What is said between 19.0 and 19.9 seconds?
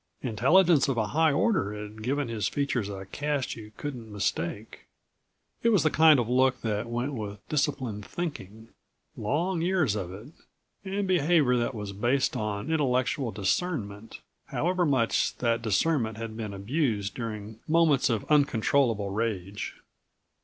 rage.